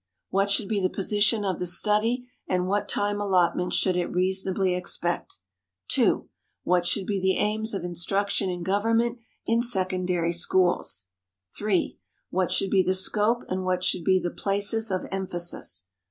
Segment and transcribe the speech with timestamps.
[0.31, 4.73] What should be the position of the study and what time allotment should it reasonably
[4.73, 5.37] expect?
[5.89, 6.27] 2.
[6.63, 11.05] What should be the aims of instruction in government in secondary schools?
[11.55, 11.99] 3.
[12.31, 15.85] What should be the scope and what should be the places of emphasis?